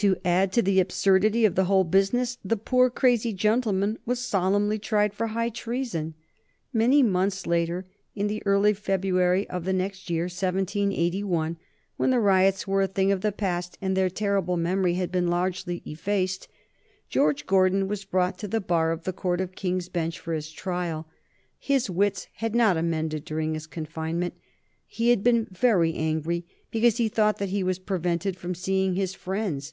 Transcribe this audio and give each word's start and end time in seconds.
To 0.00 0.14
add 0.26 0.52
to 0.52 0.60
the 0.60 0.78
absurdity 0.78 1.46
of 1.46 1.54
the 1.54 1.64
whole 1.64 1.82
business, 1.82 2.36
the 2.44 2.58
poor 2.58 2.90
crazy 2.90 3.32
gentleman 3.32 3.98
was 4.04 4.18
solemnly 4.18 4.78
tried 4.78 5.14
for 5.14 5.28
high 5.28 5.48
treason. 5.48 6.12
Many 6.70 7.02
months 7.02 7.46
later, 7.46 7.86
in 8.14 8.26
the 8.26 8.42
early 8.44 8.74
February 8.74 9.48
of 9.48 9.64
the 9.64 9.72
next 9.72 10.10
year, 10.10 10.24
1781, 10.24 11.56
when 11.96 12.10
the 12.10 12.20
riots 12.20 12.68
were 12.68 12.82
a 12.82 12.86
thing 12.86 13.10
of 13.10 13.22
the 13.22 13.32
past, 13.32 13.78
and 13.80 13.96
their 13.96 14.10
terrible 14.10 14.58
memory 14.58 14.92
had 14.96 15.10
been 15.10 15.28
largely 15.28 15.80
effaced, 15.86 16.46
George 17.08 17.46
Gordon 17.46 17.88
was 17.88 18.04
brought 18.04 18.36
to 18.40 18.48
the 18.48 18.60
Bar 18.60 18.92
of 18.92 19.04
the 19.04 19.14
Court 19.14 19.40
of 19.40 19.54
King's 19.54 19.88
Bench 19.88 20.18
for 20.20 20.34
his 20.34 20.50
trial. 20.50 21.08
His 21.58 21.88
wits 21.88 22.28
had 22.34 22.54
not 22.54 22.76
mended 22.84 23.24
during 23.24 23.54
his 23.54 23.66
confinement. 23.66 24.34
He 24.86 25.08
had 25.08 25.24
been 25.24 25.46
very 25.50 25.94
angry 25.94 26.44
because 26.70 26.98
he 26.98 27.08
thought 27.08 27.38
that 27.38 27.48
he 27.48 27.62
was 27.62 27.78
prevented 27.78 28.36
from 28.36 28.54
seeing 28.54 28.92
his 28.94 29.14
friends. 29.14 29.72